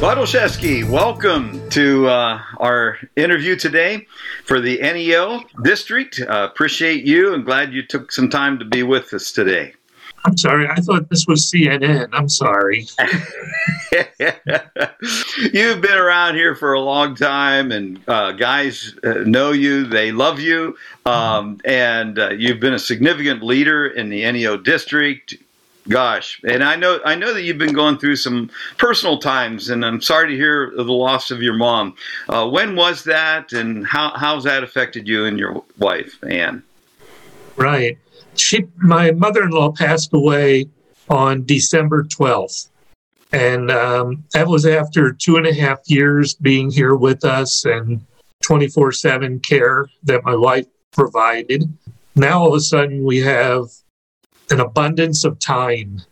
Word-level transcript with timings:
Bud 0.00 0.16
welcome 0.84 1.68
to 1.70 2.06
uh, 2.06 2.40
our 2.58 2.98
interview 3.16 3.56
today 3.56 4.06
for 4.44 4.60
the 4.60 4.78
NEO 4.78 5.42
District. 5.64 6.20
Uh, 6.20 6.48
appreciate 6.48 7.04
you 7.04 7.34
and 7.34 7.44
glad 7.44 7.72
you 7.72 7.82
took 7.82 8.12
some 8.12 8.30
time 8.30 8.60
to 8.60 8.64
be 8.64 8.84
with 8.84 9.12
us 9.12 9.32
today. 9.32 9.74
I'm 10.24 10.36
sorry, 10.36 10.68
I 10.68 10.76
thought 10.76 11.10
this 11.10 11.26
was 11.26 11.50
CNN. 11.50 12.10
I'm 12.12 12.28
sorry. 12.28 12.86
You've 15.52 15.80
been 15.80 15.98
around 15.98 16.36
here 16.36 16.54
for 16.54 16.74
a 16.74 16.80
long 16.80 17.16
time, 17.16 17.72
and 17.72 18.00
uh, 18.06 18.30
guys 18.32 18.94
uh, 19.02 19.24
know 19.26 19.50
you, 19.50 19.84
they 19.84 20.12
love 20.12 20.38
you, 20.38 20.76
um, 21.06 21.60
and 21.64 22.20
uh, 22.20 22.30
you've 22.30 22.60
been 22.60 22.74
a 22.74 22.78
significant 22.78 23.42
leader 23.42 23.88
in 23.88 24.10
the 24.10 24.30
NEO 24.30 24.58
District 24.58 25.34
gosh. 25.88 26.40
And 26.44 26.62
i 26.62 26.76
know 26.76 27.00
i 27.04 27.14
know 27.14 27.32
that 27.32 27.42
you've 27.42 27.58
been 27.58 27.72
going 27.72 27.98
through 27.98 28.16
some 28.16 28.50
personal 28.76 29.18
times 29.18 29.70
and 29.70 29.84
i'm 29.84 30.00
sorry 30.00 30.28
to 30.28 30.36
hear 30.36 30.72
the 30.76 30.82
loss 30.84 31.30
of 31.30 31.42
your 31.42 31.54
mom. 31.54 31.94
Uh, 32.28 32.48
when 32.48 32.76
was 32.76 33.04
that 33.04 33.52
and 33.52 33.86
how 33.86 34.12
how's 34.16 34.44
that 34.44 34.62
affected 34.62 35.08
you 35.08 35.24
and 35.24 35.38
your 35.38 35.62
wife 35.78 36.22
anne 36.24 36.62
right. 37.56 37.98
She 38.34 38.66
my 38.76 39.10
mother-in-law 39.10 39.72
passed 39.72 40.12
away 40.12 40.68
on 41.08 41.44
december 41.44 42.04
12th 42.04 42.68
and 43.32 43.70
um, 43.70 44.24
that 44.32 44.46
was 44.46 44.64
after 44.64 45.12
two 45.12 45.36
and 45.36 45.46
a 45.46 45.52
half 45.52 45.80
years 45.86 46.34
being 46.34 46.70
here 46.70 46.96
with 46.96 47.24
us 47.24 47.64
and 47.64 48.00
24-7 48.42 49.42
care 49.42 49.88
that 50.04 50.24
my 50.24 50.34
wife 50.34 50.66
provided. 50.92 51.70
Now 52.14 52.40
all 52.40 52.48
of 52.48 52.54
a 52.54 52.60
sudden 52.60 53.04
we 53.04 53.18
have 53.18 53.66
an 54.50 54.60
abundance 54.60 55.24
of 55.24 55.38
time. 55.38 56.02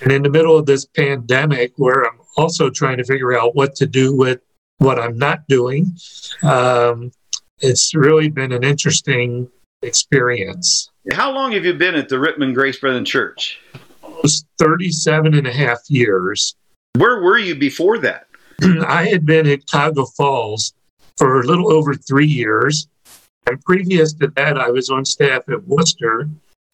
And 0.00 0.12
in 0.12 0.22
the 0.22 0.30
middle 0.30 0.56
of 0.56 0.66
this 0.66 0.84
pandemic, 0.84 1.72
where 1.76 2.04
I'm 2.04 2.20
also 2.36 2.70
trying 2.70 2.98
to 2.98 3.04
figure 3.04 3.38
out 3.38 3.56
what 3.56 3.74
to 3.76 3.86
do 3.86 4.16
with 4.16 4.40
what 4.78 4.98
I'm 4.98 5.18
not 5.18 5.46
doing, 5.48 5.96
um, 6.42 7.10
it's 7.60 7.94
really 7.94 8.28
been 8.28 8.52
an 8.52 8.62
interesting 8.62 9.48
experience. 9.82 10.90
How 11.12 11.32
long 11.32 11.52
have 11.52 11.64
you 11.64 11.74
been 11.74 11.94
at 11.94 12.08
the 12.08 12.16
Rittman 12.16 12.54
Grace 12.54 12.78
Brethren 12.78 13.04
Church? 13.04 13.60
Almost 14.02 14.46
37 14.58 15.34
and 15.34 15.46
a 15.46 15.52
half 15.52 15.78
years. 15.88 16.54
Where 16.96 17.20
were 17.20 17.38
you 17.38 17.54
before 17.54 17.98
that? 17.98 18.26
I 18.86 19.06
had 19.06 19.26
been 19.26 19.46
at 19.46 19.66
Cuyahoga 19.66 20.06
Falls 20.16 20.74
for 21.16 21.40
a 21.40 21.46
little 21.46 21.72
over 21.72 21.94
three 21.94 22.26
years. 22.26 22.88
And 23.46 23.60
previous 23.62 24.12
to 24.14 24.28
that, 24.36 24.58
I 24.58 24.70
was 24.70 24.90
on 24.90 25.04
staff 25.04 25.48
at 25.48 25.66
Wooster 25.66 26.28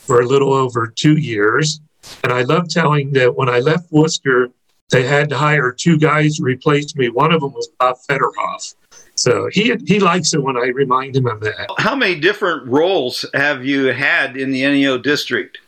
for 0.06 0.20
a 0.20 0.26
little 0.26 0.52
over 0.52 0.86
two 0.86 1.16
years. 1.16 1.80
And 2.22 2.32
I 2.32 2.42
love 2.42 2.68
telling 2.68 3.12
that 3.12 3.34
when 3.34 3.48
I 3.48 3.60
left 3.60 3.90
Wooster, 3.90 4.50
they 4.90 5.04
had 5.04 5.28
to 5.30 5.36
hire 5.36 5.72
two 5.72 5.98
guys 5.98 6.36
to 6.36 6.42
replace 6.42 6.94
me. 6.94 7.08
One 7.08 7.32
of 7.32 7.40
them 7.40 7.52
was 7.52 7.68
Bob 7.78 7.96
Federhoff. 8.08 8.74
So 9.16 9.48
he 9.52 9.74
he 9.86 10.00
likes 10.00 10.34
it 10.34 10.42
when 10.42 10.56
I 10.56 10.66
remind 10.66 11.16
him 11.16 11.26
of 11.26 11.40
that. 11.40 11.68
How 11.78 11.94
many 11.94 12.16
different 12.20 12.66
roles 12.66 13.24
have 13.32 13.64
you 13.64 13.86
had 13.86 14.36
in 14.36 14.50
the 14.50 14.62
NEO 14.62 14.98
district? 14.98 15.58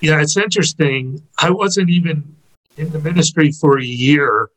Yeah, 0.00 0.20
it's 0.20 0.36
interesting. 0.36 1.22
I 1.38 1.50
wasn't 1.50 1.90
even 1.90 2.36
in 2.76 2.90
the 2.90 3.00
ministry 3.00 3.52
for 3.52 3.78
a 3.78 3.84
year 3.84 4.50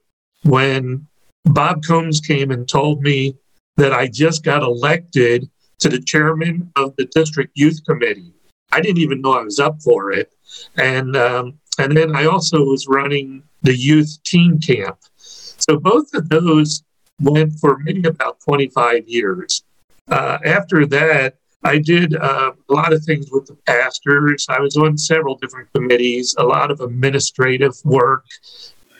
when 0.43 1.07
Bob 1.45 1.83
Combs 1.83 2.19
came 2.19 2.51
and 2.51 2.67
told 2.67 3.01
me 3.01 3.35
that 3.77 3.93
I 3.93 4.07
just 4.07 4.43
got 4.43 4.61
elected 4.61 5.49
to 5.79 5.89
the 5.89 5.99
chairman 5.99 6.71
of 6.75 6.95
the 6.97 7.05
district 7.05 7.51
youth 7.55 7.81
committee. 7.85 8.33
I 8.71 8.81
didn't 8.81 8.99
even 8.99 9.21
know 9.21 9.33
I 9.33 9.43
was 9.43 9.59
up 9.59 9.81
for 9.81 10.11
it. 10.11 10.31
And 10.77 11.15
um, 11.15 11.59
and 11.79 11.95
then 11.95 12.15
I 12.15 12.25
also 12.25 12.63
was 12.63 12.87
running 12.87 13.43
the 13.61 13.75
youth 13.75 14.17
teen 14.23 14.59
camp. 14.59 14.97
So 15.17 15.77
both 15.77 16.13
of 16.13 16.29
those 16.29 16.83
went 17.19 17.53
for 17.59 17.77
maybe 17.79 18.07
about 18.07 18.39
25 18.41 19.07
years. 19.07 19.63
Uh, 20.07 20.37
after 20.45 20.85
that, 20.85 21.35
I 21.63 21.79
did 21.79 22.15
uh, 22.15 22.53
a 22.69 22.73
lot 22.73 22.93
of 22.93 23.03
things 23.03 23.29
with 23.31 23.47
the 23.47 23.55
pastors. 23.65 24.45
I 24.49 24.59
was 24.59 24.77
on 24.77 24.97
several 24.97 25.35
different 25.35 25.71
committees, 25.73 26.35
a 26.37 26.43
lot 26.43 26.71
of 26.71 26.79
administrative 26.79 27.73
work. 27.83 28.25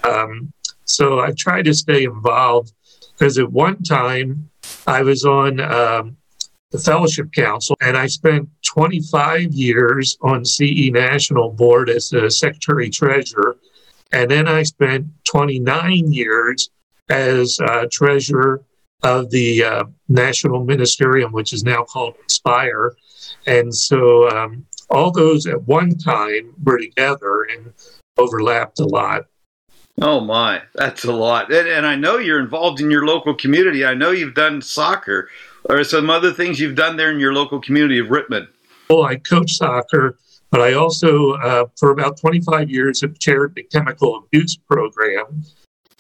Um, 0.04 0.52
so 0.86 1.20
I 1.20 1.32
tried 1.32 1.66
to 1.66 1.74
stay 1.74 2.04
involved 2.06 2.74
because 3.18 3.38
at 3.38 3.52
one 3.52 3.84
time 3.84 4.50
I 4.86 5.02
was 5.02 5.24
on 5.24 5.60
um, 5.60 6.18
the 6.72 6.80
Fellowship 6.80 7.32
Council, 7.32 7.78
and 7.82 7.98
I 7.98 8.08
spent 8.08 8.50
25 8.66 9.54
years 9.54 10.18
on 10.22 10.44
CE 10.44 10.90
National 10.92 11.52
Board 11.52 11.90
as 11.90 12.10
the 12.10 12.30
Secretary 12.30 12.90
Treasurer, 12.90 13.58
and 14.12 14.30
then 14.30 14.48
I 14.48 14.64
spent 14.64 15.08
29 15.26 16.12
years 16.12 16.70
as 17.10 17.58
uh, 17.60 17.86
Treasurer 17.92 18.64
of 19.04 19.30
the 19.30 19.64
uh, 19.64 19.84
National 20.10 20.66
Ministerium, 20.66 21.32
which 21.32 21.54
is 21.54 21.64
now 21.64 21.84
called 21.84 22.16
Inspire. 22.24 22.96
And 23.46 23.74
so 23.74 24.30
um, 24.30 24.66
all 24.90 25.12
those 25.12 25.46
at 25.46 25.68
one 25.68 25.98
time 25.98 26.54
were 26.64 26.80
together 26.80 27.44
and 27.44 27.74
overlapped 28.18 28.80
a 28.80 28.86
lot. 28.86 29.26
Oh 30.00 30.20
my, 30.20 30.62
that's 30.76 31.06
a 31.06 31.12
lot. 31.12 31.52
And, 31.52 31.68
and, 31.68 31.86
I 31.86 31.96
know 31.96 32.18
you're 32.18 32.40
involved 32.40 32.82
in 32.82 32.92
your 32.92 33.06
local 33.06 33.34
community. 33.34 33.84
I 33.84 33.96
know 33.96 34.12
you've 34.12 34.36
done 34.36 34.62
soccer 34.62 35.28
or 35.70 35.84
some 35.84 36.10
other 36.10 36.32
things 36.32 36.60
you've 36.60 36.76
done 36.76 36.98
there 36.98 37.12
in 37.12 37.20
your 37.20 37.34
local 37.34 37.60
community 37.60 38.00
of 38.00 38.08
Rittman. 38.08 38.48
Well, 38.90 39.04
I 39.04 39.18
coach 39.18 39.54
soccer, 39.54 40.18
but 40.50 40.62
I 40.62 40.74
also, 40.74 41.34
uh, 41.34 41.66
for 41.78 41.92
about 41.92 42.20
25 42.20 42.70
years, 42.70 43.02
have 43.02 43.20
chaired 43.20 43.54
the 43.56 43.64
chemical 43.64 44.18
abuse 44.18 44.56
program. 44.56 45.44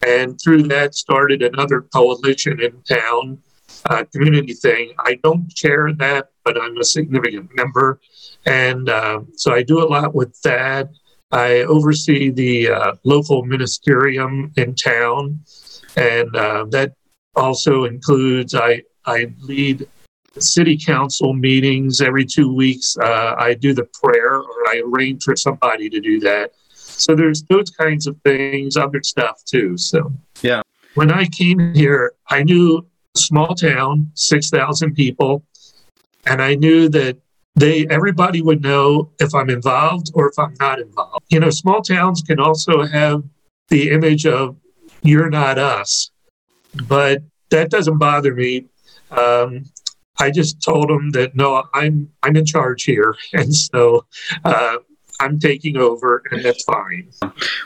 And 0.05 0.39
through 0.41 0.63
that, 0.63 0.95
started 0.95 1.41
another 1.41 1.81
coalition 1.81 2.61
in 2.61 2.81
town, 2.83 3.39
uh, 3.85 4.03
community 4.13 4.53
thing. 4.53 4.93
I 4.99 5.19
don't 5.23 5.49
chair 5.49 5.91
that, 5.93 6.29
but 6.45 6.61
I'm 6.61 6.77
a 6.77 6.83
significant 6.83 7.49
member. 7.55 7.99
And 8.45 8.89
uh, 8.89 9.21
so 9.35 9.53
I 9.53 9.63
do 9.63 9.83
a 9.83 9.87
lot 9.87 10.15
with 10.15 10.39
that. 10.43 10.89
I 11.31 11.63
oversee 11.63 12.29
the 12.29 12.69
uh, 12.69 12.93
local 13.03 13.43
ministerium 13.43 14.57
in 14.57 14.75
town, 14.75 15.41
and 15.97 16.33
uh, 16.33 16.65
that 16.69 16.93
also 17.35 17.83
includes 17.83 18.55
I 18.55 18.83
I 19.07 19.33
lead 19.41 19.87
city 20.37 20.77
council 20.77 21.33
meetings 21.33 22.01
every 22.01 22.25
two 22.25 22.53
weeks. 22.53 22.95
Uh, 23.01 23.35
I 23.37 23.55
do 23.55 23.73
the 23.73 23.85
prayer, 23.85 24.35
or 24.35 24.67
I 24.67 24.81
arrange 24.85 25.23
for 25.23 25.35
somebody 25.35 25.89
to 25.89 25.99
do 25.99 26.19
that. 26.19 26.51
So 26.73 27.15
there's 27.15 27.43
those 27.43 27.69
kinds 27.69 28.05
of 28.05 28.19
things, 28.23 28.75
other 28.75 29.01
stuff 29.01 29.43
too. 29.45 29.77
So 29.77 30.11
yeah, 30.41 30.61
when 30.95 31.11
I 31.11 31.25
came 31.25 31.73
here, 31.73 32.13
I 32.29 32.43
knew 32.43 32.85
small 33.15 33.55
town, 33.55 34.11
six 34.13 34.49
thousand 34.49 34.93
people, 34.93 35.43
and 36.25 36.41
I 36.41 36.55
knew 36.55 36.89
that 36.89 37.17
they 37.55 37.87
everybody 37.87 38.41
would 38.41 38.61
know 38.61 39.11
if 39.19 39.33
I'm 39.33 39.49
involved 39.49 40.11
or 40.13 40.29
if 40.29 40.37
I'm 40.37 40.55
not 40.59 40.79
involved. 40.79 41.25
You 41.29 41.39
know, 41.39 41.49
small 41.49 41.81
towns 41.81 42.21
can 42.21 42.39
also 42.39 42.85
have 42.85 43.23
the 43.69 43.89
image 43.91 44.25
of 44.25 44.55
you're 45.01 45.29
not 45.29 45.57
us, 45.57 46.11
but 46.87 47.21
that 47.49 47.69
doesn't 47.69 47.97
bother 47.97 48.33
me 48.33 48.65
um, 49.11 49.65
I 50.19 50.31
just 50.31 50.61
told 50.61 50.89
them 50.89 51.11
that 51.11 51.35
no, 51.35 51.63
I'm 51.73 52.09
I'm 52.23 52.35
in 52.35 52.45
charge 52.45 52.83
here, 52.83 53.15
and 53.33 53.53
so 53.55 54.05
uh, 54.43 54.77
I'm 55.19 55.39
taking 55.39 55.77
over, 55.77 56.23
and 56.31 56.43
that's 56.43 56.63
fine. 56.63 57.09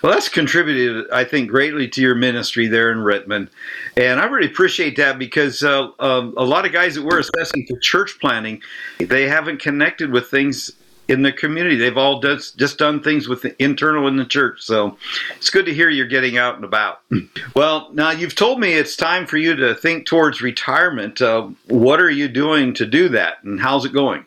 Well, 0.01 0.13
that's 0.13 0.29
contributed, 0.29 1.09
I 1.11 1.23
think, 1.23 1.49
greatly 1.49 1.87
to 1.89 2.01
your 2.01 2.15
ministry 2.15 2.67
there 2.67 2.91
in 2.91 2.99
Rittman, 2.99 3.49
and 3.97 4.19
I 4.19 4.25
really 4.25 4.47
appreciate 4.47 4.95
that 4.97 5.19
because 5.19 5.63
uh, 5.63 5.89
um, 5.99 6.33
a 6.37 6.43
lot 6.43 6.65
of 6.65 6.71
guys 6.71 6.95
that 6.95 7.03
we're 7.03 7.19
assessing 7.19 7.65
for 7.67 7.77
church 7.79 8.17
planting, 8.19 8.61
they 8.99 9.27
haven't 9.27 9.59
connected 9.59 10.11
with 10.11 10.29
things 10.29 10.71
in 11.07 11.21
the 11.21 11.31
community. 11.31 11.75
They've 11.75 11.97
all 11.97 12.19
does, 12.19 12.51
just 12.51 12.77
done 12.77 13.01
things 13.01 13.27
with 13.27 13.41
the 13.41 13.61
internal 13.61 14.07
in 14.07 14.15
the 14.15 14.25
church. 14.25 14.61
So 14.61 14.97
it's 15.35 15.49
good 15.49 15.65
to 15.65 15.73
hear 15.73 15.89
you're 15.89 16.07
getting 16.07 16.37
out 16.37 16.55
and 16.55 16.63
about. 16.63 17.01
well, 17.55 17.89
now 17.93 18.11
you've 18.11 18.35
told 18.35 18.59
me 18.59 18.73
it's 18.73 18.95
time 18.95 19.27
for 19.27 19.37
you 19.37 19.55
to 19.55 19.75
think 19.75 20.05
towards 20.05 20.41
retirement. 20.41 21.21
Uh, 21.21 21.49
what 21.67 21.99
are 21.99 22.09
you 22.09 22.27
doing 22.27 22.73
to 22.75 22.85
do 22.85 23.09
that, 23.09 23.43
and 23.43 23.59
how's 23.59 23.85
it 23.85 23.93
going? 23.93 24.25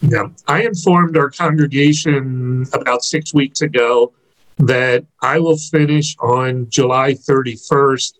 Yeah, 0.00 0.28
I 0.46 0.62
informed 0.66 1.16
our 1.16 1.30
congregation 1.30 2.66
about 2.74 3.04
six 3.04 3.32
weeks 3.32 3.62
ago 3.62 4.12
that 4.58 5.06
I 5.22 5.38
will 5.38 5.56
finish 5.56 6.16
on 6.20 6.68
July 6.68 7.12
31st. 7.14 8.12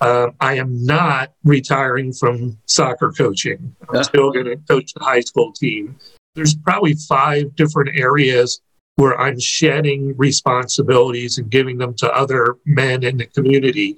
Uh, 0.00 0.30
I 0.40 0.54
am 0.54 0.84
not 0.84 1.32
retiring 1.44 2.12
from 2.12 2.58
soccer 2.66 3.12
coaching. 3.12 3.74
I'm 3.88 4.02
still 4.04 4.32
going 4.32 4.46
to 4.46 4.56
coach 4.56 4.92
the 4.94 5.02
high 5.02 5.20
school 5.20 5.52
team 5.52 5.96
there's 6.34 6.54
probably 6.54 6.94
five 6.94 7.54
different 7.56 7.90
areas 7.96 8.60
where 8.96 9.18
I'm 9.18 9.38
shedding 9.38 10.16
responsibilities 10.16 11.38
and 11.38 11.50
giving 11.50 11.78
them 11.78 11.94
to 11.94 12.10
other 12.12 12.56
men 12.66 13.02
in 13.02 13.16
the 13.16 13.26
community. 13.26 13.96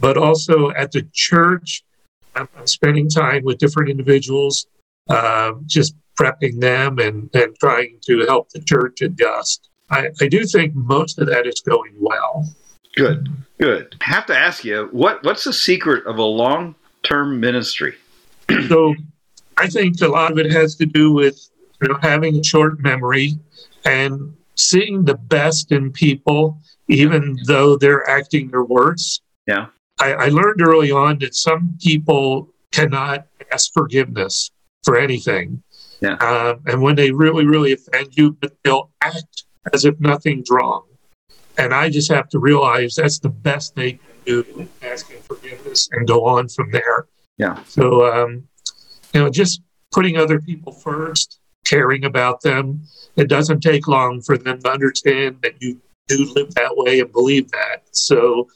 But 0.00 0.16
also 0.16 0.70
at 0.70 0.92
the 0.92 1.06
church, 1.12 1.84
I'm 2.34 2.48
spending 2.64 3.08
time 3.08 3.44
with 3.44 3.58
different 3.58 3.88
individuals, 3.88 4.66
uh, 5.08 5.52
just 5.66 5.94
prepping 6.20 6.60
them 6.60 6.98
and, 6.98 7.30
and 7.34 7.56
trying 7.58 7.98
to 8.06 8.26
help 8.26 8.50
the 8.50 8.60
church 8.60 9.00
adjust. 9.02 9.70
I, 9.90 10.08
I 10.20 10.28
do 10.28 10.44
think 10.44 10.74
most 10.74 11.18
of 11.18 11.28
that 11.28 11.46
is 11.46 11.60
going 11.60 11.94
well. 11.98 12.46
Good, 12.96 13.28
good. 13.60 13.94
I 14.00 14.04
have 14.06 14.26
to 14.26 14.36
ask 14.36 14.64
you, 14.64 14.88
what 14.90 15.22
what's 15.22 15.44
the 15.44 15.52
secret 15.52 16.06
of 16.06 16.18
a 16.18 16.22
long 16.22 16.74
term 17.02 17.38
ministry? 17.38 17.94
so 18.68 18.94
I 19.56 19.68
think 19.68 20.00
a 20.00 20.08
lot 20.08 20.32
of 20.32 20.38
it 20.38 20.50
has 20.50 20.74
to 20.76 20.86
do 20.86 21.12
with 21.12 21.48
you 21.80 21.88
know, 21.88 21.98
having 22.02 22.38
a 22.38 22.44
short 22.44 22.80
memory 22.80 23.32
and 23.84 24.34
seeing 24.56 25.04
the 25.04 25.14
best 25.14 25.72
in 25.72 25.92
people, 25.92 26.58
even 26.88 27.36
though 27.46 27.76
they're 27.76 28.08
acting 28.08 28.50
their 28.50 28.64
worst. 28.64 29.22
Yeah. 29.46 29.66
I, 30.00 30.12
I 30.12 30.28
learned 30.28 30.60
early 30.62 30.90
on 30.90 31.18
that 31.20 31.34
some 31.34 31.76
people 31.82 32.50
cannot 32.72 33.26
ask 33.52 33.72
forgiveness 33.72 34.50
for 34.84 34.98
anything. 34.98 35.62
Yeah. 36.00 36.14
Um, 36.14 36.62
and 36.66 36.82
when 36.82 36.96
they 36.96 37.10
really, 37.10 37.46
really 37.46 37.72
offend 37.72 38.16
you, 38.16 38.32
but 38.32 38.52
they'll 38.64 38.90
act 39.00 39.44
as 39.72 39.84
if 39.84 39.98
nothing's 40.00 40.50
wrong. 40.50 40.84
And 41.58 41.72
I 41.72 41.88
just 41.88 42.10
have 42.12 42.28
to 42.30 42.38
realize 42.38 42.94
that's 42.94 43.18
the 43.18 43.30
best 43.30 43.74
they 43.74 43.92
can 43.92 44.00
do, 44.26 44.68
asking 44.82 45.20
forgiveness 45.22 45.88
and 45.92 46.06
go 46.06 46.26
on 46.26 46.48
from 46.48 46.70
there. 46.70 47.06
Yeah. 47.38 47.62
So, 47.64 48.06
um, 48.06 48.46
you 49.14 49.22
know, 49.22 49.30
just 49.30 49.62
putting 49.90 50.18
other 50.18 50.40
people 50.40 50.72
first, 50.72 51.40
caring 51.66 52.04
about 52.04 52.40
them. 52.42 52.82
It 53.16 53.28
doesn't 53.28 53.60
take 53.60 53.86
long 53.88 54.22
for 54.22 54.38
them 54.38 54.60
to 54.62 54.70
understand 54.70 55.38
that 55.42 55.60
you 55.60 55.80
do 56.08 56.32
live 56.34 56.54
that 56.54 56.76
way 56.76 57.00
and 57.00 57.12
believe 57.12 57.50
that. 57.50 57.82
So, 57.92 58.48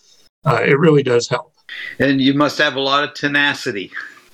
uh, 0.45 0.63
it 0.65 0.79
really 0.79 1.03
does 1.03 1.29
help. 1.29 1.53
And 1.99 2.21
you 2.21 2.35
must 2.35 2.59
have 2.59 2.77
a 2.77 2.81
lot 2.81 3.05
of 3.05 3.15
tenacity. 3.15 3.91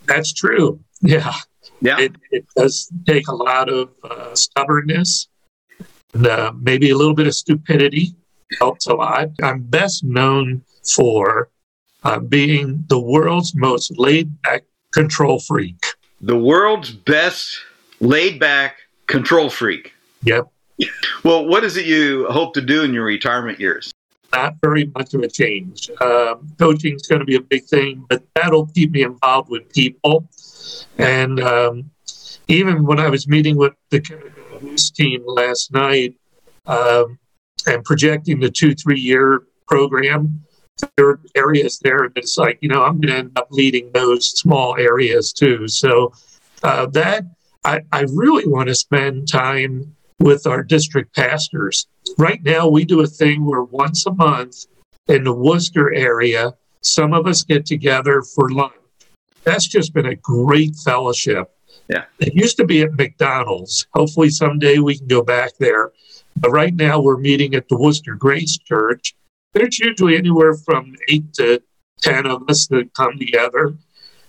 That's 0.06 0.32
true. 0.32 0.80
Yeah. 1.00 1.32
Yeah. 1.80 1.98
It, 1.98 2.12
it 2.30 2.46
does 2.56 2.90
take 3.06 3.28
a 3.28 3.34
lot 3.34 3.68
of 3.68 3.90
uh, 4.04 4.34
stubbornness 4.34 5.28
and 6.14 6.26
uh, 6.26 6.52
maybe 6.60 6.90
a 6.90 6.96
little 6.96 7.14
bit 7.14 7.26
of 7.26 7.34
stupidity. 7.34 8.14
Helps 8.58 8.86
a 8.86 8.94
lot. 8.94 9.30
I'm 9.42 9.62
best 9.62 10.04
known 10.04 10.62
for 10.94 11.50
uh, 12.04 12.20
being 12.20 12.84
the 12.88 13.00
world's 13.00 13.54
most 13.56 13.98
laid 13.98 14.40
back 14.42 14.62
control 14.92 15.40
freak. 15.40 15.84
The 16.20 16.36
world's 16.36 16.92
best 16.92 17.58
laid 18.00 18.38
back 18.38 18.76
control 19.06 19.50
freak. 19.50 19.92
Yep. 20.24 20.48
Well, 21.24 21.46
what 21.46 21.64
is 21.64 21.76
it 21.76 21.86
you 21.86 22.26
hope 22.30 22.54
to 22.54 22.60
do 22.60 22.82
in 22.82 22.92
your 22.92 23.04
retirement 23.04 23.58
years? 23.58 23.92
Not 24.32 24.56
very 24.60 24.90
much 24.94 25.14
of 25.14 25.22
a 25.22 25.28
change. 25.28 25.90
Um, 26.00 26.52
Coaching 26.58 26.94
is 26.94 27.02
going 27.02 27.20
to 27.20 27.24
be 27.24 27.36
a 27.36 27.40
big 27.40 27.64
thing, 27.64 28.04
but 28.08 28.22
that'll 28.34 28.66
keep 28.66 28.90
me 28.90 29.02
involved 29.02 29.48
with 29.48 29.72
people. 29.72 30.28
And 30.98 31.40
um, 31.40 31.90
even 32.48 32.84
when 32.84 33.00
I 33.00 33.08
was 33.08 33.26
meeting 33.26 33.56
with 33.56 33.72
the 33.90 34.00
Boost 34.60 34.96
team 34.96 35.22
last 35.26 35.72
night 35.72 36.16
um, 36.66 37.18
and 37.66 37.84
projecting 37.84 38.40
the 38.40 38.50
two, 38.50 38.74
three 38.74 39.00
year 39.00 39.42
program, 39.68 40.44
there 40.96 41.08
are 41.08 41.20
areas 41.34 41.78
there 41.78 42.10
that's 42.14 42.36
like, 42.36 42.58
you 42.60 42.68
know, 42.68 42.82
I'm 42.84 43.00
going 43.00 43.12
to 43.12 43.18
end 43.18 43.32
up 43.36 43.48
leading 43.50 43.90
those 43.92 44.38
small 44.38 44.76
areas 44.76 45.32
too. 45.32 45.68
So 45.68 46.12
uh, 46.62 46.86
that 46.86 47.24
I, 47.66 47.80
I 47.90 48.04
really 48.12 48.46
want 48.46 48.68
to 48.68 48.76
spend 48.76 49.26
time 49.26 49.96
with 50.20 50.46
our 50.46 50.62
district 50.62 51.16
pastors. 51.16 51.88
Right 52.16 52.40
now, 52.44 52.68
we 52.68 52.84
do 52.84 53.00
a 53.00 53.08
thing 53.08 53.44
where 53.44 53.64
once 53.64 54.06
a 54.06 54.12
month 54.12 54.66
in 55.08 55.24
the 55.24 55.32
Wooster 55.32 55.92
area, 55.92 56.54
some 56.82 57.12
of 57.12 57.26
us 57.26 57.42
get 57.42 57.66
together 57.66 58.22
for 58.22 58.50
lunch. 58.50 58.72
That's 59.42 59.66
just 59.66 59.92
been 59.92 60.06
a 60.06 60.14
great 60.14 60.76
fellowship. 60.76 61.50
Yeah. 61.88 62.04
It 62.20 62.34
used 62.34 62.56
to 62.58 62.64
be 62.64 62.82
at 62.82 62.94
McDonald's. 62.94 63.88
Hopefully, 63.94 64.30
someday 64.30 64.78
we 64.78 64.96
can 64.96 65.08
go 65.08 65.22
back 65.22 65.50
there. 65.58 65.90
But 66.36 66.52
right 66.52 66.74
now, 66.74 67.00
we're 67.00 67.16
meeting 67.16 67.56
at 67.56 67.68
the 67.68 67.76
Wooster 67.76 68.14
Grace 68.14 68.56
Church. 68.58 69.16
There's 69.54 69.80
usually 69.80 70.16
anywhere 70.16 70.54
from 70.54 70.94
eight 71.08 71.34
to 71.34 71.60
10 72.02 72.26
of 72.26 72.48
us 72.48 72.68
that 72.68 72.94
come 72.94 73.18
together 73.18 73.74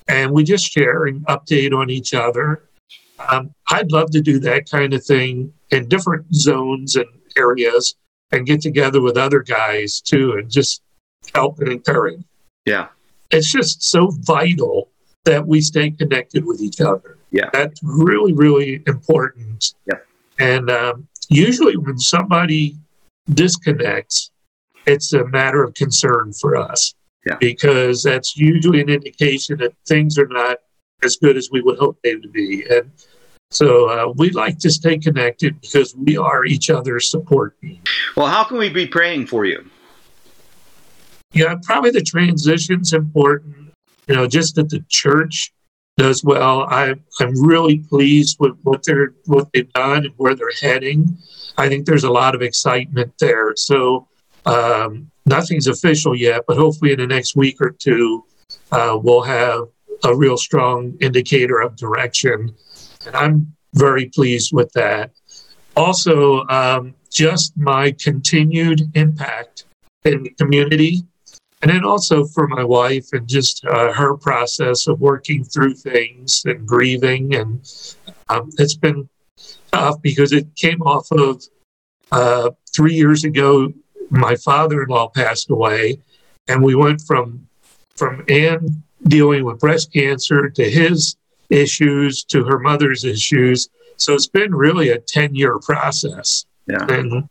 and 0.07 0.31
we 0.31 0.43
just 0.43 0.71
share 0.71 1.05
and 1.05 1.25
update 1.27 1.77
on 1.77 1.89
each 1.89 2.13
other. 2.13 2.63
Um, 3.19 3.53
I'd 3.69 3.91
love 3.91 4.11
to 4.11 4.21
do 4.21 4.39
that 4.39 4.69
kind 4.69 4.93
of 4.93 5.03
thing 5.03 5.53
in 5.71 5.87
different 5.87 6.33
zones 6.33 6.95
and 6.95 7.07
areas 7.37 7.95
and 8.31 8.45
get 8.45 8.61
together 8.61 9.01
with 9.01 9.17
other 9.17 9.41
guys 9.41 10.01
too 10.01 10.33
and 10.33 10.49
just 10.49 10.81
help 11.33 11.59
and 11.59 11.69
encourage. 11.69 12.21
Yeah. 12.65 12.87
It's 13.31 13.51
just 13.51 13.83
so 13.83 14.11
vital 14.21 14.89
that 15.25 15.45
we 15.45 15.61
stay 15.61 15.91
connected 15.91 16.45
with 16.45 16.61
each 16.61 16.79
other. 16.79 17.17
Yeah. 17.31 17.49
That's 17.51 17.81
really, 17.83 18.33
really 18.33 18.81
important. 18.87 19.73
Yeah. 19.85 19.99
And 20.39 20.69
um, 20.69 21.07
usually 21.29 21.75
when 21.77 21.97
somebody 21.97 22.75
disconnects, 23.33 24.31
it's 24.85 25.13
a 25.13 25.25
matter 25.25 25.63
of 25.63 25.73
concern 25.73 26.33
for 26.33 26.55
us. 26.55 26.93
Yeah. 27.25 27.35
Because 27.39 28.03
that's 28.03 28.37
usually 28.37 28.79
an 28.79 28.89
indication 28.89 29.57
that 29.57 29.73
things 29.85 30.17
are 30.17 30.27
not 30.27 30.59
as 31.03 31.17
good 31.17 31.38
as 31.38 31.49
we 31.51 31.61
would 31.61 31.77
hope 31.77 31.97
they 32.03 32.15
would 32.15 32.31
be. 32.33 32.65
And 32.69 32.91
so 33.51 33.89
uh, 33.89 34.13
we 34.15 34.31
like 34.31 34.57
to 34.59 34.71
stay 34.71 34.97
connected 34.97 35.59
because 35.61 35.95
we 35.95 36.17
are 36.17 36.45
each 36.45 36.69
other's 36.69 37.09
support 37.09 37.59
team. 37.61 37.79
Well, 38.15 38.27
how 38.27 38.44
can 38.44 38.57
we 38.57 38.69
be 38.69 38.88
praying 38.88 39.27
for 39.27 39.45
you? 39.45 39.69
Yeah, 41.33 41.55
probably 41.63 41.91
the 41.91 42.01
transition's 42.01 42.94
important. 42.94 43.73
You 44.07 44.15
know, 44.15 44.27
just 44.27 44.55
that 44.55 44.69
the 44.69 44.83
church 44.89 45.51
does 45.97 46.23
well. 46.23 46.61
I, 46.69 46.95
I'm 47.19 47.45
really 47.45 47.79
pleased 47.79 48.38
with 48.39 48.57
what 48.63 48.83
they're 48.85 49.13
what 49.25 49.49
they've 49.53 49.71
done 49.73 50.05
and 50.05 50.13
where 50.17 50.35
they're 50.35 50.51
heading. 50.61 51.17
I 51.57 51.67
think 51.67 51.85
there's 51.85 52.05
a 52.05 52.11
lot 52.11 52.35
of 52.35 52.41
excitement 52.41 53.13
there. 53.19 53.53
So 53.55 54.07
um, 54.45 55.11
nothing's 55.25 55.67
official 55.67 56.15
yet, 56.15 56.44
but 56.47 56.57
hopefully 56.57 56.91
in 56.94 56.99
the 56.99 57.07
next 57.07 57.35
week 57.35 57.57
or 57.59 57.71
two, 57.71 58.23
uh, 58.71 58.97
we'll 59.01 59.23
have 59.23 59.63
a 60.03 60.15
real 60.15 60.38
strong 60.38 60.95
indicator 61.01 61.59
of 61.59 61.75
direction. 61.75 62.55
And 63.05 63.15
I'm 63.15 63.55
very 63.73 64.05
pleased 64.05 64.51
with 64.53 64.71
that. 64.73 65.11
Also, 65.75 66.45
um, 66.47 66.95
just 67.11 67.55
my 67.57 67.91
continued 67.91 68.81
impact 68.95 69.65
in 70.05 70.23
the 70.23 70.29
community. 70.31 71.03
And 71.61 71.71
then 71.71 71.83
also 71.83 72.25
for 72.25 72.47
my 72.47 72.63
wife 72.63 73.07
and 73.13 73.27
just 73.27 73.65
uh, 73.65 73.91
her 73.94 74.15
process 74.15 74.88
of 74.88 74.99
working 74.99 75.44
through 75.44 75.73
things 75.75 76.44
and 76.45 76.67
grieving. 76.67 77.35
And 77.35 77.67
um, 78.29 78.49
it's 78.57 78.75
been 78.75 79.09
tough 79.71 80.01
because 80.01 80.33
it 80.33 80.55
came 80.55 80.81
off 80.81 81.11
of 81.11 81.44
uh, 82.11 82.51
three 82.75 82.94
years 82.94 83.23
ago, 83.23 83.73
my 84.09 84.35
father-in-law 84.35 85.09
passed 85.09 85.49
away, 85.49 85.99
and 86.47 86.63
we 86.63 86.75
went 86.75 87.01
from 87.01 87.47
from 87.95 88.23
Ann 88.30 88.83
dealing 89.07 89.44
with 89.45 89.59
breast 89.59 89.92
cancer 89.94 90.49
to 90.49 90.69
his 90.69 91.16
issues 91.49 92.23
to 92.26 92.44
her 92.44 92.59
mother's 92.59 93.04
issues. 93.06 93.69
So 93.97 94.14
it's 94.14 94.28
been 94.28 94.54
really 94.54 94.90
a 94.90 94.99
ten-year 94.99 95.59
process, 95.59 96.45
Yeah. 96.68 96.85
and 96.90 97.28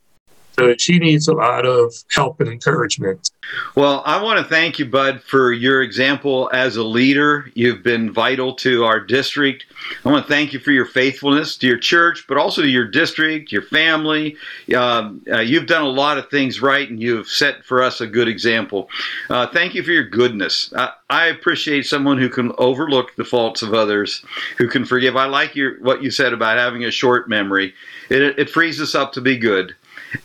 so 0.58 0.75
she 0.78 0.98
needs 0.98 1.28
a 1.28 1.34
lot 1.34 1.66
of 1.66 1.92
help 2.10 2.40
and 2.40 2.48
encouragement. 2.48 3.30
Well, 3.75 4.02
I 4.06 4.22
want 4.22 4.38
to 4.38 4.44
thank 4.44 4.78
you, 4.78 4.86
Bud, 4.86 5.22
for 5.22 5.52
your 5.52 5.82
example 5.82 6.50
as 6.52 6.76
a 6.76 6.82
leader. 6.82 7.50
You've 7.54 7.82
been 7.82 8.12
vital 8.12 8.54
to 8.56 8.84
our 8.84 8.98
district. 8.98 9.66
I 10.04 10.10
want 10.10 10.26
to 10.26 10.32
thank 10.32 10.52
you 10.52 10.58
for 10.58 10.72
your 10.72 10.86
faithfulness 10.86 11.56
to 11.58 11.66
your 11.66 11.78
church, 11.78 12.25
but 12.26 12.38
also 12.38 12.62
to 12.62 12.68
your 12.68 12.86
district, 12.86 13.52
your 13.52 13.62
family. 13.62 14.36
Um, 14.75 15.22
uh, 15.30 15.40
you've 15.40 15.66
done 15.66 15.82
a 15.82 15.88
lot 15.88 16.18
of 16.18 16.28
things 16.30 16.60
right, 16.60 16.88
and 16.88 17.00
you've 17.00 17.28
set 17.28 17.64
for 17.64 17.82
us 17.82 18.00
a 18.00 18.06
good 18.06 18.26
example. 18.26 18.88
Uh, 19.30 19.46
thank 19.46 19.75
you 19.75 19.82
for 19.82 19.92
your 19.92 20.08
goodness. 20.08 20.72
I, 20.75 20.92
I 21.08 21.26
appreciate 21.26 21.86
someone 21.86 22.18
who 22.18 22.28
can 22.28 22.52
overlook 22.58 23.14
the 23.16 23.25
faults 23.25 23.62
of 23.62 23.75
others, 23.75 24.25
who 24.58 24.68
can 24.68 24.84
forgive. 24.84 25.16
I 25.16 25.26
like 25.26 25.54
your 25.54 25.78
what 25.80 26.02
you 26.02 26.10
said 26.10 26.32
about 26.32 26.58
having 26.58 26.84
a 26.84 26.90
short 26.90 27.28
memory. 27.28 27.75
It, 28.10 28.38
it 28.38 28.50
frees 28.50 28.80
us 28.80 28.94
up 28.94 29.12
to 29.12 29.20
be 29.20 29.36
good 29.36 29.76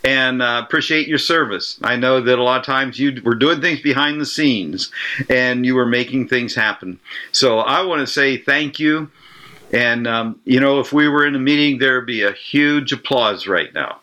and 0.04 0.42
uh, 0.42 0.62
appreciate 0.64 1.08
your 1.08 1.18
service. 1.18 1.78
I 1.82 1.96
know 1.96 2.20
that 2.20 2.38
a 2.38 2.42
lot 2.42 2.60
of 2.60 2.66
times 2.66 2.98
you 2.98 3.20
were 3.24 3.34
doing 3.34 3.60
things 3.60 3.80
behind 3.80 4.20
the 4.20 4.26
scenes 4.26 4.90
and 5.28 5.64
you 5.66 5.74
were 5.74 5.86
making 5.86 6.28
things 6.28 6.54
happen. 6.54 7.00
So 7.32 7.58
I 7.60 7.82
want 7.82 8.00
to 8.00 8.06
say 8.06 8.36
thank 8.36 8.78
you. 8.78 9.10
And, 9.72 10.06
um, 10.06 10.40
you 10.44 10.60
know, 10.60 10.80
if 10.80 10.92
we 10.92 11.08
were 11.08 11.26
in 11.26 11.34
a 11.34 11.38
meeting, 11.38 11.78
there 11.78 11.94
would 11.96 12.06
be 12.06 12.22
a 12.22 12.32
huge 12.32 12.92
applause 12.92 13.46
right 13.46 13.72
now. 13.72 14.00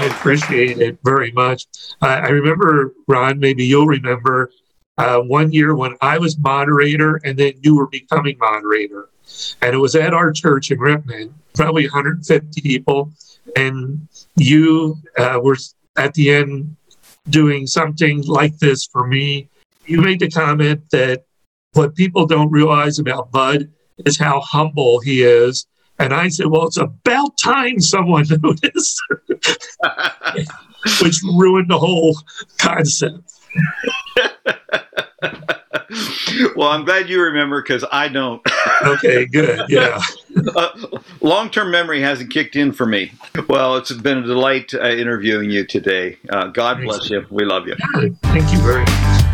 I 0.00 0.06
appreciate 0.06 0.78
it 0.78 0.98
very 1.04 1.30
much. 1.32 1.66
I, 2.00 2.20
I 2.20 2.28
remember, 2.28 2.94
Ron, 3.06 3.38
maybe 3.38 3.66
you'll 3.66 3.86
remember 3.86 4.50
uh, 5.00 5.18
one 5.18 5.50
year 5.50 5.74
when 5.74 5.96
I 6.02 6.18
was 6.18 6.36
moderator 6.38 7.20
and 7.24 7.38
then 7.38 7.54
you 7.62 7.74
were 7.74 7.86
becoming 7.86 8.36
moderator. 8.38 9.08
And 9.62 9.74
it 9.74 9.78
was 9.78 9.94
at 9.94 10.12
our 10.12 10.30
church 10.30 10.70
in 10.70 10.78
Rittman, 10.78 11.32
probably 11.54 11.84
150 11.84 12.60
people. 12.60 13.10
And 13.56 14.06
you 14.36 14.98
uh, 15.16 15.40
were 15.42 15.56
at 15.96 16.12
the 16.12 16.30
end 16.30 16.76
doing 17.30 17.66
something 17.66 18.22
like 18.26 18.58
this 18.58 18.84
for 18.84 19.06
me. 19.06 19.48
You 19.86 20.02
made 20.02 20.20
the 20.20 20.30
comment 20.30 20.82
that 20.90 21.24
what 21.72 21.94
people 21.94 22.26
don't 22.26 22.50
realize 22.50 22.98
about 22.98 23.32
Bud 23.32 23.70
is 24.04 24.18
how 24.18 24.40
humble 24.40 25.00
he 25.00 25.22
is. 25.22 25.66
And 25.98 26.12
I 26.12 26.28
said, 26.28 26.46
well, 26.46 26.66
it's 26.66 26.76
about 26.76 27.38
time 27.38 27.80
someone 27.80 28.26
noticed, 28.42 29.00
which 31.02 31.22
ruined 31.22 31.70
the 31.70 31.78
whole 31.78 32.18
concept. 32.58 33.32
well, 36.56 36.68
I'm 36.68 36.84
glad 36.84 37.08
you 37.08 37.22
remember 37.22 37.62
because 37.62 37.84
I 37.90 38.08
don't. 38.08 38.42
okay, 38.82 39.26
good. 39.26 39.68
Yeah. 39.68 40.00
uh, 40.56 40.98
Long 41.20 41.50
term 41.50 41.70
memory 41.70 42.00
hasn't 42.00 42.30
kicked 42.30 42.56
in 42.56 42.72
for 42.72 42.86
me. 42.86 43.12
Well, 43.48 43.76
it's 43.76 43.92
been 43.92 44.18
a 44.18 44.22
delight 44.22 44.72
uh, 44.74 44.88
interviewing 44.88 45.50
you 45.50 45.64
today. 45.64 46.18
Uh, 46.28 46.48
God 46.48 46.78
Thanks. 46.78 46.96
bless 46.96 47.10
you. 47.10 47.26
We 47.30 47.44
love 47.44 47.66
you. 47.66 47.76
Thank 48.22 48.52
you 48.52 48.58
very 48.60 48.84
much. 48.84 49.29